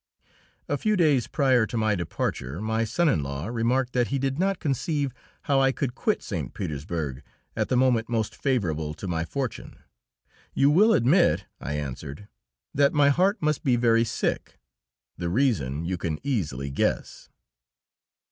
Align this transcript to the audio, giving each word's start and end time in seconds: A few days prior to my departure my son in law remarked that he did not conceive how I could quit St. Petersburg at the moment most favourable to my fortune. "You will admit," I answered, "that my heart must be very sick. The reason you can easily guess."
A 0.67 0.79
few 0.79 0.95
days 0.95 1.27
prior 1.27 1.67
to 1.67 1.77
my 1.77 1.93
departure 1.93 2.59
my 2.59 2.85
son 2.85 3.07
in 3.07 3.21
law 3.21 3.45
remarked 3.45 3.93
that 3.93 4.07
he 4.07 4.17
did 4.17 4.39
not 4.39 4.57
conceive 4.57 5.13
how 5.43 5.59
I 5.61 5.71
could 5.71 5.93
quit 5.93 6.23
St. 6.23 6.55
Petersburg 6.55 7.21
at 7.55 7.69
the 7.69 7.77
moment 7.77 8.09
most 8.09 8.35
favourable 8.35 8.95
to 8.95 9.07
my 9.07 9.23
fortune. 9.23 9.77
"You 10.55 10.71
will 10.71 10.93
admit," 10.95 11.45
I 11.59 11.73
answered, 11.75 12.27
"that 12.73 12.93
my 12.95 13.09
heart 13.09 13.43
must 13.43 13.63
be 13.63 13.75
very 13.75 14.03
sick. 14.03 14.57
The 15.19 15.29
reason 15.29 15.85
you 15.85 15.99
can 15.99 16.17
easily 16.23 16.71
guess." 16.71 17.29